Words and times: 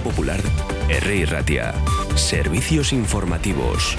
Popular, 0.00 0.40
R. 0.88 1.26
Ratia. 1.26 1.74
Servicios 2.16 2.92
informativos. 2.92 3.96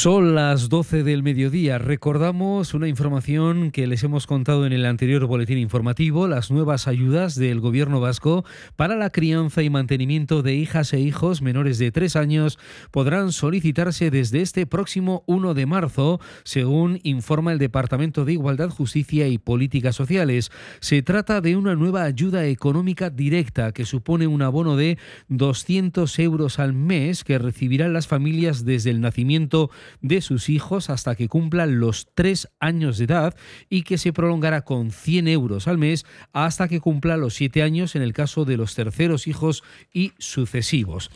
Son 0.00 0.34
las 0.34 0.70
12 0.70 1.02
del 1.02 1.22
mediodía. 1.22 1.76
Recordamos 1.76 2.72
una 2.72 2.88
información 2.88 3.70
que 3.70 3.86
les 3.86 4.02
hemos 4.02 4.26
contado 4.26 4.64
en 4.64 4.72
el 4.72 4.86
anterior 4.86 5.26
boletín 5.26 5.58
informativo, 5.58 6.26
las 6.26 6.50
nuevas 6.50 6.88
ayudas 6.88 7.34
del 7.34 7.60
gobierno 7.60 8.00
vasco 8.00 8.46
para 8.76 8.96
la 8.96 9.10
crianza 9.10 9.62
y 9.62 9.68
mantenimiento 9.68 10.40
de 10.40 10.54
hijas 10.54 10.94
e 10.94 11.00
hijos 11.00 11.42
menores 11.42 11.76
de 11.76 11.92
tres 11.92 12.16
años 12.16 12.58
podrán 12.90 13.30
solicitarse 13.30 14.10
desde 14.10 14.40
este 14.40 14.64
próximo 14.64 15.22
1 15.26 15.52
de 15.52 15.66
marzo, 15.66 16.18
según 16.44 16.98
informa 17.02 17.52
el 17.52 17.58
Departamento 17.58 18.24
de 18.24 18.32
Igualdad, 18.32 18.70
Justicia 18.70 19.28
y 19.28 19.36
Políticas 19.36 19.96
Sociales. 19.96 20.50
Se 20.80 21.02
trata 21.02 21.42
de 21.42 21.56
una 21.56 21.74
nueva 21.74 22.04
ayuda 22.04 22.46
económica 22.46 23.10
directa 23.10 23.72
que 23.72 23.84
supone 23.84 24.26
un 24.26 24.40
abono 24.40 24.76
de 24.76 24.96
200 25.28 26.18
euros 26.20 26.58
al 26.58 26.72
mes 26.72 27.22
que 27.22 27.36
recibirán 27.36 27.92
las 27.92 28.06
familias 28.06 28.64
desde 28.64 28.88
el 28.88 29.02
nacimiento 29.02 29.68
de 30.00 30.20
sus 30.20 30.48
hijos 30.48 30.90
hasta 30.90 31.14
que 31.14 31.28
cumplan 31.28 31.80
los 31.80 32.08
tres 32.14 32.48
años 32.60 32.98
de 32.98 33.04
edad 33.04 33.36
y 33.68 33.82
que 33.82 33.98
se 33.98 34.12
prolongará 34.12 34.62
con 34.62 34.90
100 34.90 35.28
euros 35.28 35.68
al 35.68 35.78
mes 35.78 36.06
hasta 36.32 36.68
que 36.68 36.80
cumpla 36.80 37.16
los 37.16 37.34
siete 37.34 37.62
años 37.62 37.96
en 37.96 38.02
el 38.02 38.12
caso 38.12 38.44
de 38.44 38.56
los 38.56 38.74
terceros 38.74 39.26
hijos 39.26 39.62
y 39.92 40.12
sucesivos. 40.18 41.10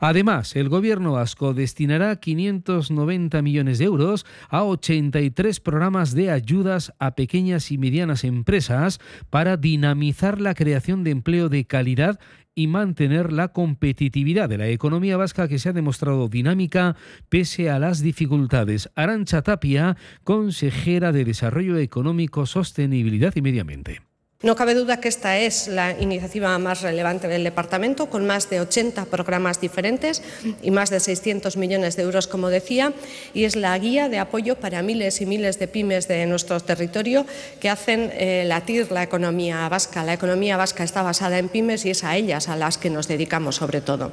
Además, 0.00 0.56
el 0.56 0.68
gobierno 0.68 1.12
vasco 1.12 1.54
destinará 1.54 2.16
590 2.16 3.42
millones 3.42 3.78
de 3.78 3.84
euros 3.84 4.26
a 4.48 4.64
83 4.64 5.60
programas 5.60 6.14
de 6.14 6.30
ayudas 6.30 6.92
a 6.98 7.14
pequeñas 7.14 7.70
y 7.70 7.78
medianas 7.78 8.24
empresas 8.24 9.00
para 9.30 9.56
dinamizar 9.56 10.40
la 10.40 10.54
creación 10.54 11.04
de 11.04 11.10
empleo 11.10 11.48
de 11.48 11.64
calidad 11.66 12.18
y 12.54 12.68
mantener 12.68 13.32
la 13.32 13.48
competitividad 13.48 14.48
de 14.48 14.58
la 14.58 14.68
economía 14.68 15.16
vasca 15.16 15.48
que 15.48 15.58
se 15.58 15.68
ha 15.68 15.72
demostrado 15.72 16.28
dinámica 16.28 16.96
pese 17.28 17.70
a 17.70 17.78
las 17.78 18.00
dificultades. 18.00 18.90
Arancha 18.94 19.42
Tapia, 19.42 19.96
consejera 20.22 21.12
de 21.12 21.24
Desarrollo 21.24 21.76
Económico, 21.78 22.46
Sostenibilidad 22.46 23.34
y 23.34 23.42
Medio 23.42 23.62
Ambiente. 23.62 24.13
No 24.44 24.56
cabe 24.56 24.74
duda 24.74 25.00
que 25.00 25.08
esta 25.08 25.38
es 25.38 25.68
la 25.68 25.98
iniciativa 25.98 26.58
más 26.58 26.82
relevante 26.82 27.28
del 27.28 27.44
Departamento, 27.44 28.10
con 28.10 28.26
más 28.26 28.50
de 28.50 28.60
80 28.60 29.06
programas 29.06 29.58
diferentes 29.58 30.22
y 30.60 30.70
más 30.70 30.90
de 30.90 31.00
600 31.00 31.56
millones 31.56 31.96
de 31.96 32.02
euros, 32.02 32.26
como 32.26 32.50
decía, 32.50 32.92
y 33.32 33.44
es 33.44 33.56
la 33.56 33.78
guía 33.78 34.10
de 34.10 34.18
apoyo 34.18 34.56
para 34.56 34.82
miles 34.82 35.22
y 35.22 35.24
miles 35.24 35.58
de 35.58 35.66
pymes 35.66 36.08
de 36.08 36.26
nuestro 36.26 36.60
territorio 36.60 37.24
que 37.58 37.70
hacen 37.70 38.10
eh, 38.12 38.44
latir 38.46 38.92
la 38.92 39.02
economía 39.02 39.66
vasca. 39.70 40.04
La 40.04 40.12
economía 40.12 40.58
vasca 40.58 40.84
está 40.84 41.00
basada 41.00 41.38
en 41.38 41.48
pymes 41.48 41.86
y 41.86 41.90
es 41.90 42.04
a 42.04 42.14
ellas 42.14 42.50
a 42.50 42.56
las 42.56 42.76
que 42.76 42.90
nos 42.90 43.08
dedicamos 43.08 43.56
sobre 43.56 43.80
todo. 43.80 44.12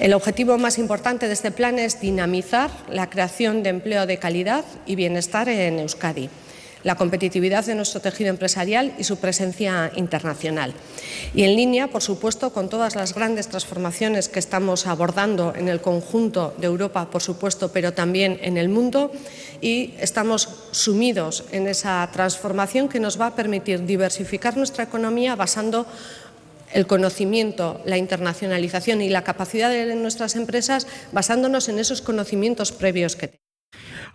El 0.00 0.14
objetivo 0.14 0.58
más 0.58 0.78
importante 0.78 1.28
de 1.28 1.32
este 1.32 1.52
plan 1.52 1.78
es 1.78 2.00
dinamizar 2.00 2.72
la 2.90 3.08
creación 3.08 3.62
de 3.62 3.70
empleo 3.70 4.06
de 4.06 4.18
calidad 4.18 4.64
y 4.84 4.96
bienestar 4.96 5.48
en 5.48 5.78
Euskadi 5.78 6.28
la 6.84 6.94
competitividad 6.96 7.64
de 7.64 7.74
nuestro 7.74 8.00
tejido 8.00 8.30
empresarial 8.30 8.94
y 8.98 9.04
su 9.04 9.16
presencia 9.16 9.90
internacional. 9.96 10.72
Y 11.34 11.42
en 11.42 11.56
línea, 11.56 11.88
por 11.88 12.02
supuesto, 12.02 12.52
con 12.52 12.68
todas 12.68 12.94
las 12.94 13.14
grandes 13.14 13.48
transformaciones 13.48 14.28
que 14.28 14.38
estamos 14.38 14.86
abordando 14.86 15.54
en 15.56 15.68
el 15.68 15.80
conjunto 15.80 16.54
de 16.58 16.66
Europa, 16.66 17.10
por 17.10 17.22
supuesto, 17.22 17.72
pero 17.72 17.92
también 17.92 18.38
en 18.42 18.58
el 18.58 18.68
mundo, 18.68 19.10
y 19.60 19.94
estamos 19.98 20.48
sumidos 20.70 21.44
en 21.50 21.66
esa 21.66 22.08
transformación 22.12 22.88
que 22.88 23.00
nos 23.00 23.20
va 23.20 23.28
a 23.28 23.34
permitir 23.34 23.84
diversificar 23.86 24.56
nuestra 24.56 24.84
economía 24.84 25.34
basando 25.34 25.86
el 26.72 26.86
conocimiento, 26.86 27.80
la 27.86 27.96
internacionalización 27.96 29.00
y 29.00 29.08
la 29.08 29.22
capacidad 29.22 29.70
de 29.70 29.94
nuestras 29.94 30.34
empresas 30.34 30.86
basándonos 31.12 31.68
en 31.68 31.78
esos 31.78 32.02
conocimientos 32.02 32.72
previos 32.72 33.16
que 33.16 33.28
tenemos. 33.28 33.43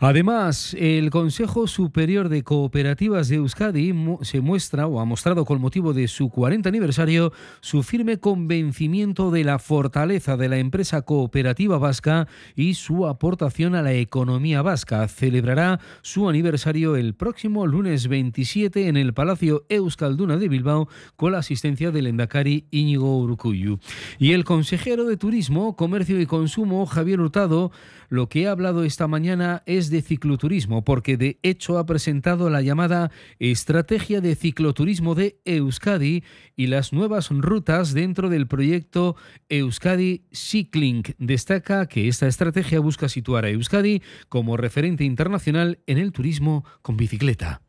Además, 0.01 0.77
el 0.79 1.09
Consejo 1.09 1.67
Superior 1.67 2.29
de 2.29 2.41
Cooperativas 2.41 3.27
de 3.27 3.35
Euskadi 3.35 3.93
se 4.21 4.39
muestra 4.39 4.87
o 4.87 5.01
ha 5.01 5.05
mostrado 5.05 5.43
con 5.43 5.59
motivo 5.59 5.91
de 5.91 6.07
su 6.07 6.29
40 6.29 6.69
aniversario 6.69 7.33
su 7.59 7.83
firme 7.83 8.17
convencimiento 8.17 9.29
de 9.29 9.43
la 9.43 9.59
fortaleza 9.59 10.37
de 10.37 10.47
la 10.47 10.57
empresa 10.57 11.01
cooperativa 11.01 11.77
vasca 11.79 12.29
y 12.55 12.75
su 12.75 13.07
aportación 13.07 13.75
a 13.75 13.81
la 13.81 13.91
economía 13.91 14.61
vasca. 14.61 15.05
Celebrará 15.09 15.81
su 16.01 16.29
aniversario 16.29 16.95
el 16.95 17.13
próximo 17.13 17.67
lunes 17.67 18.07
27 18.07 18.87
en 18.87 18.95
el 18.95 19.13
Palacio 19.13 19.66
Euskalduna 19.67 20.37
de 20.37 20.47
Bilbao 20.47 20.87
con 21.17 21.33
la 21.33 21.39
asistencia 21.39 21.91
del 21.91 22.07
Endacari 22.07 22.67
Íñigo 22.71 23.17
Urcuyu. 23.17 23.79
Y 24.17 24.31
el 24.31 24.45
consejero 24.45 25.03
de 25.03 25.17
Turismo, 25.17 25.75
Comercio 25.75 26.21
y 26.21 26.25
Consumo, 26.25 26.85
Javier 26.85 27.19
Hurtado, 27.19 27.73
lo 28.07 28.27
que 28.27 28.47
ha 28.47 28.51
hablado 28.51 28.83
esta 28.83 29.07
mañana 29.07 29.61
es 29.67 29.88
de 29.89 30.01
cicloturismo, 30.01 30.83
porque 30.83 31.17
de 31.17 31.39
hecho 31.44 31.77
ha 31.77 31.85
presentado 31.85 32.50
la 32.50 32.61
llamada 32.61 33.11
Estrategia 33.39 34.22
de 34.22 34.35
Cicloturismo 34.35 35.16
de 35.16 35.39
Euskadi 35.45 36.23
y 36.55 36.67
las 36.67 36.94
nuevas 36.94 37.29
rutas 37.29 37.94
dentro 37.94 38.29
del 38.29 38.47
proyecto 38.47 39.16
Euskadi 39.49 40.23
Cycling. 40.33 41.03
Destaca 41.17 41.88
que 41.88 42.07
esta 42.07 42.28
estrategia 42.28 42.79
busca 42.79 43.09
situar 43.09 43.45
a 43.45 43.49
Euskadi 43.49 44.01
como 44.28 44.57
referente 44.57 45.03
internacional 45.03 45.79
en 45.88 45.97
el 45.97 46.11
turismo 46.11 46.66
con 46.81 46.97
bicicleta. 46.97 47.61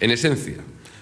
En 0.00 0.10
esencia, 0.10 0.56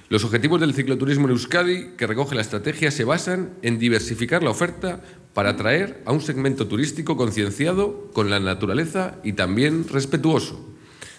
los 0.09 0.25
objetivos 0.25 0.60
del 0.60 0.75
cicloturismo 0.75 1.26
en 1.26 1.31
Euskadi 1.31 1.91
que 1.97 2.09
recoge 2.09 2.34
la 2.34 2.41
estrategia 2.41 2.91
se 2.91 3.04
basan 3.04 3.50
en 3.62 3.78
diversificar 3.78 4.42
la 4.42 4.50
oferta 4.50 5.03
para 5.34 5.50
atraer 5.50 6.03
a 6.04 6.10
un 6.10 6.20
segmento 6.20 6.66
turístico 6.66 7.16
concienciado 7.16 8.10
con 8.12 8.28
la 8.28 8.41
naturaleza 8.41 9.14
y 9.22 9.34
también 9.34 9.87
respetuoso. 9.88 10.69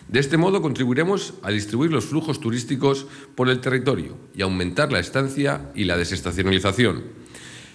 De 0.09 0.19
este 0.19 0.35
modo 0.35 0.61
contribuiremos 0.61 1.35
a 1.41 1.51
distribuir 1.51 1.91
los 1.93 2.05
flujos 2.05 2.41
turísticos 2.41 3.07
por 3.35 3.47
el 3.47 3.61
territorio 3.61 4.17
y 4.35 4.41
aumentar 4.41 4.91
la 4.91 4.99
estancia 4.99 5.71
y 5.73 5.85
la 5.85 5.95
desestacionalización. 5.95 7.03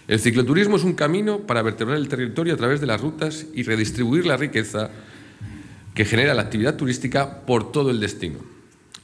El 0.06 0.20
cicloturismo 0.20 0.76
es 0.76 0.84
un 0.84 0.92
camino 0.92 1.46
para 1.46 1.62
vertebrar 1.62 1.96
el 1.96 2.08
territorio 2.08 2.52
a 2.52 2.58
través 2.58 2.82
de 2.82 2.86
las 2.88 3.00
rutas 3.00 3.46
y 3.54 3.62
redistribuir 3.62 4.26
la 4.26 4.36
riqueza 4.36 4.90
que 5.94 6.04
genera 6.04 6.34
la 6.34 6.42
actividad 6.42 6.76
turística 6.76 7.46
por 7.46 7.72
todo 7.72 7.90
el 7.90 8.00
destino. 8.00 8.53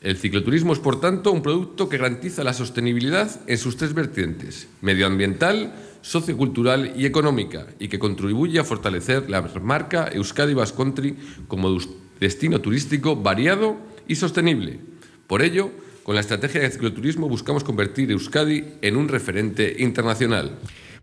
El 0.01 0.17
cicloturismo 0.17 0.73
es, 0.73 0.79
por 0.79 0.99
tanto, 0.99 1.31
un 1.31 1.43
producto 1.43 1.91
que 1.91 1.99
garantiza 1.99 2.43
la 2.43 2.55
sostenibilidad 2.55 3.39
en 3.47 3.59
sus 3.59 3.77
tres 3.77 3.93
vertientes, 3.93 4.67
medioambiental, 4.81 5.75
sociocultural 6.01 6.95
y 6.97 7.05
económica 7.05 7.67
y 7.79 7.89
que 7.89 7.99
contribuye 7.99 8.59
a 8.59 8.65
fortalecer 8.65 9.29
la 9.29 9.43
marca 9.63 10.09
Euskadi 10.11 10.55
Basque 10.55 10.79
Country 10.79 11.17
como 11.49 11.77
destino 12.19 12.63
turístico 12.63 13.15
variado 13.15 13.77
y 14.09 14.15
sostenible. 14.15 14.81
Por 15.27 15.43
ello, 15.43 15.71
con 16.03 16.15
la 16.15 16.23
estrategia 16.23 16.63
de 16.63 16.71
cicloturismo 16.71 17.29
buscamos 17.29 17.63
convertir 17.63 18.11
Euskadi 18.11 18.65
en 18.81 18.97
un 18.97 19.09
referente 19.09 19.77
internacional. 19.81 20.59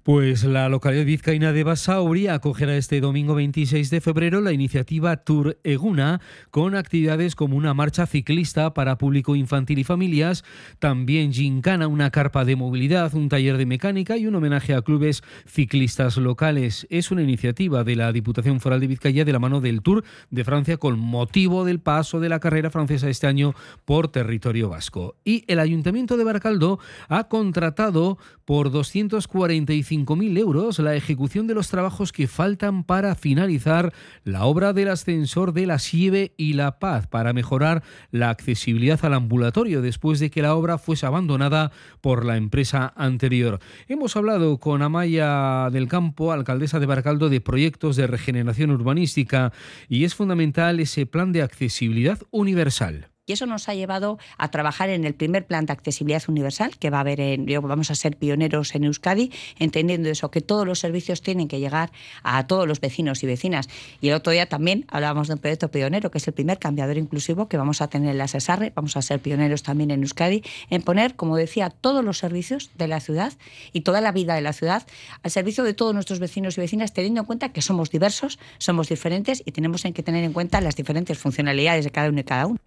Pues 0.08 0.46
la 0.46 0.70
localidad 0.70 1.04
vizcaína 1.04 1.52
de 1.52 1.66
Basauri 1.66 2.28
acogerá 2.28 2.78
este 2.78 3.02
domingo 3.02 3.36
26 3.36 3.90
de 3.90 4.00
febrero 4.00 4.40
la 4.40 4.54
iniciativa 4.54 5.18
Tour 5.18 5.60
Eguna 5.66 6.22
con 6.50 6.76
actividades 6.76 7.36
como 7.36 7.58
una 7.58 7.74
marcha 7.74 8.06
ciclista 8.06 8.74
para 8.74 8.98
público 8.98 9.36
infantil 9.36 9.80
y 9.80 9.84
familias, 9.84 10.46
también 10.80 11.34
gincana, 11.34 11.90
una 11.90 12.10
carpa 12.10 12.46
de 12.46 12.56
movilidad, 12.56 13.14
un 13.16 13.28
taller 13.28 13.58
de 13.58 13.66
mecánica 13.66 14.16
y 14.16 14.28
un 14.28 14.36
homenaje 14.36 14.74
a 14.74 14.82
clubes 14.82 15.24
ciclistas 15.46 16.16
locales. 16.16 16.88
Es 16.90 17.12
una 17.12 17.22
iniciativa 17.22 17.84
de 17.84 17.98
la 17.98 18.14
Diputación 18.14 18.62
Foral 18.62 18.80
de 18.80 18.88
Vizcaya 18.88 19.26
de 19.26 19.34
la 19.34 19.40
mano 19.40 19.60
del 19.60 19.82
Tour 19.82 20.06
de 20.30 20.46
Francia 20.46 20.78
con 20.78 20.98
motivo 20.98 21.66
del 21.66 21.82
paso 21.82 22.22
de 22.22 22.30
la 22.30 22.40
carrera 22.40 22.70
francesa 22.70 23.10
este 23.10 23.28
año 23.28 23.56
por 23.84 24.08
territorio 24.08 24.70
vasco. 24.70 25.18
Y 25.26 25.44
el 25.48 25.60
Ayuntamiento 25.60 26.16
de 26.16 26.24
Baracaldo 26.24 26.80
ha 27.10 27.28
contratado 27.28 28.18
por 28.46 28.72
245 28.72 29.97
5.000 30.06 30.38
euros 30.38 30.80
la 30.80 30.96
ejecución 30.96 31.48
de 31.48 31.56
los 31.56 31.70
trabajos 31.70 32.12
que 32.12 32.28
faltan 32.28 32.84
para 32.84 33.16
finalizar 33.16 33.94
la 34.24 34.46
obra 34.46 34.74
del 34.74 34.90
ascensor 34.90 35.54
de 35.54 35.66
la 35.66 35.80
Sieve 35.80 36.34
y 36.38 36.54
La 36.54 36.80
Paz 36.80 37.08
para 37.08 37.34
mejorar 37.34 37.84
la 38.12 38.30
accesibilidad 38.30 39.04
al 39.04 39.14
ambulatorio 39.14 39.82
después 39.82 40.20
de 40.20 40.30
que 40.30 40.42
la 40.42 40.56
obra 40.56 40.78
fuese 40.78 41.06
abandonada 41.06 41.72
por 42.02 42.26
la 42.26 42.38
empresa 42.38 42.94
anterior. 42.96 43.60
Hemos 43.88 44.16
hablado 44.16 44.60
con 44.60 44.82
Amaya 44.82 45.70
del 45.72 45.88
Campo, 45.88 46.32
alcaldesa 46.32 46.80
de 46.80 46.86
Baracaldo, 46.86 47.30
de 47.30 47.42
proyectos 47.42 47.96
de 47.96 48.08
regeneración 48.08 48.72
urbanística 48.72 49.52
y 49.90 50.04
es 50.04 50.16
fundamental 50.16 50.80
ese 50.80 51.06
plan 51.06 51.32
de 51.32 51.42
accesibilidad 51.42 52.20
universal. 52.32 53.10
Y 53.28 53.34
eso 53.34 53.46
nos 53.46 53.68
ha 53.68 53.76
llevado 53.76 54.20
a 54.38 54.50
trabajar 54.52 54.90
en 54.90 55.04
el 55.04 55.14
primer 55.14 55.46
plan 55.46 55.66
de 55.66 55.74
accesibilidad 55.74 56.24
universal 56.30 56.78
que 56.78 56.90
va 56.90 57.00
a 57.00 57.02
haber 57.02 57.20
en, 57.20 57.46
vamos 57.62 57.92
a 57.92 57.96
ser 57.96 58.16
pioneros 58.16 58.74
en 58.74 58.86
Euskadi, 58.86 59.34
entendiendo 59.60 60.08
eso, 60.08 60.32
que 60.32 60.40
todos 60.40 60.66
los 60.66 60.80
servicios 60.80 61.22
tienen 61.22 61.50
que 61.50 61.60
llegar 61.60 61.92
a 62.24 62.48
todos 62.48 62.66
los 62.66 62.80
vecinos 62.80 63.22
y 63.24 63.28
vecinas. 63.28 63.68
Y 64.00 64.08
el 64.08 64.14
otro 64.14 64.32
día 64.32 64.48
también 64.48 64.86
hablábamos 64.88 65.28
de 65.28 65.34
un 65.34 65.42
proyecto 65.42 65.70
pionero, 65.70 66.10
que 66.10 66.20
es 66.20 66.28
el 66.30 66.34
primer 66.34 66.58
cambiador 66.58 66.98
inclusivo 66.98 67.50
que 67.50 67.58
vamos 67.58 67.82
a 67.82 67.90
tener 67.90 68.12
en 68.12 68.18
la 68.18 68.30
SESARRE, 68.30 68.72
vamos 68.74 68.96
a 68.96 69.02
ser 69.02 69.20
pioneros 69.20 69.62
también 69.62 69.92
en 69.92 70.04
Euskadi, 70.04 70.42
en 70.70 70.82
poner, 70.82 71.18
como 71.18 71.36
decía, 71.36 71.70
todos 71.70 72.06
los 72.06 72.20
servicios 72.20 72.72
de 72.78 72.88
la 72.88 73.02
ciudad 73.02 73.34
y 73.74 73.82
toda 73.82 74.00
la 74.00 74.14
vida 74.14 74.36
de 74.36 74.42
la 74.42 74.54
ciudad 74.54 74.88
al 75.22 75.32
servicio 75.32 75.66
de 75.66 75.74
todos 75.74 75.94
nuestros 75.94 76.20
vecinos 76.20 76.58
y 76.58 76.62
vecinas, 76.62 76.94
teniendo 76.94 77.20
en 77.20 77.26
cuenta 77.26 77.50
que 77.50 77.62
somos 77.62 77.92
diversos, 77.92 78.40
somos 78.58 78.88
diferentes 78.88 79.44
y 79.46 79.52
tenemos 79.52 79.84
que 79.84 80.04
tener 80.04 80.24
en 80.24 80.32
cuenta 80.32 80.62
las 80.62 80.78
diferentes 80.78 81.18
funcionalidades 81.18 81.84
de 81.84 81.92
cada 81.92 82.08
uno 82.08 82.22
y 82.22 82.24
cada 82.24 82.48
uno. 82.48 82.60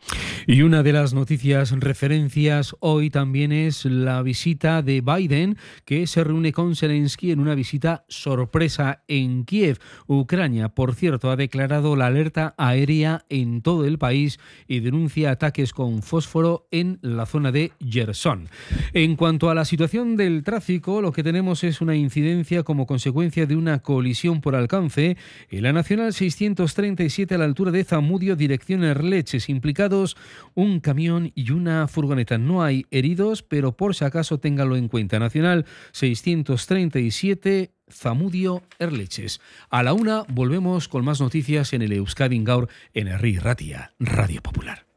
Y 0.52 0.62
una 0.62 0.82
de 0.82 0.92
las 0.92 1.14
noticias 1.14 1.70
referencias 1.70 2.74
hoy 2.80 3.08
también 3.08 3.52
es 3.52 3.84
la 3.84 4.20
visita 4.20 4.82
de 4.82 5.00
Biden, 5.00 5.56
que 5.84 6.08
se 6.08 6.24
reúne 6.24 6.52
con 6.52 6.74
Zelensky 6.74 7.30
en 7.30 7.38
una 7.38 7.54
visita 7.54 8.04
sorpresa 8.08 9.04
en 9.06 9.44
Kiev. 9.44 9.78
Ucrania, 10.08 10.70
por 10.70 10.96
cierto, 10.96 11.30
ha 11.30 11.36
declarado 11.36 11.94
la 11.94 12.06
alerta 12.06 12.56
aérea 12.58 13.24
en 13.28 13.62
todo 13.62 13.84
el 13.84 13.96
país 13.96 14.40
y 14.66 14.80
denuncia 14.80 15.30
ataques 15.30 15.72
con 15.72 16.02
fósforo 16.02 16.66
en 16.72 16.98
la 17.00 17.26
zona 17.26 17.52
de 17.52 17.70
Gerson. 17.78 18.48
En 18.92 19.14
cuanto 19.14 19.50
a 19.50 19.54
la 19.54 19.64
situación 19.64 20.16
del 20.16 20.42
tráfico, 20.42 21.00
lo 21.00 21.12
que 21.12 21.22
tenemos 21.22 21.62
es 21.62 21.80
una 21.80 21.94
incidencia 21.94 22.64
como 22.64 22.88
consecuencia 22.88 23.46
de 23.46 23.54
una 23.54 23.78
colisión 23.78 24.40
por 24.40 24.56
alcance 24.56 25.16
en 25.48 25.62
la 25.62 25.72
Nacional 25.72 26.12
637 26.12 27.36
a 27.36 27.38
la 27.38 27.44
altura 27.44 27.70
de 27.70 27.84
Zamudio, 27.84 28.34
dirección 28.34 28.82
Erleches, 28.82 29.48
implicados 29.48 30.16
un 30.54 30.80
camión 30.80 31.32
y 31.34 31.50
una 31.52 31.88
furgoneta. 31.88 32.38
No 32.38 32.62
hay 32.62 32.86
heridos, 32.90 33.42
pero 33.42 33.76
por 33.76 33.94
si 33.94 34.04
acaso 34.04 34.38
téngalo 34.38 34.76
en 34.76 34.88
cuenta. 34.88 35.18
Nacional 35.18 35.66
637 35.92 37.72
Zamudio 37.90 38.62
Erleches. 38.78 39.40
A 39.68 39.82
la 39.82 39.92
una 39.92 40.24
volvemos 40.28 40.88
con 40.88 41.04
más 41.04 41.20
noticias 41.20 41.72
en 41.72 41.82
el 41.82 41.92
Euskadi 41.92 42.42
Gaur 42.42 42.68
en 42.94 43.08
Herri 43.08 43.38
Ratia, 43.38 43.92
Radio 43.98 44.42
Popular. 44.42 44.89